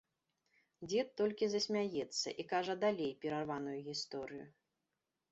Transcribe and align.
Дзед 0.91 1.09
толькі 1.19 1.49
засмяецца 1.51 2.29
і 2.43 2.45
кажа 2.53 2.75
далей 2.85 3.11
перарваную 3.25 3.75
гісторыю. 3.89 4.45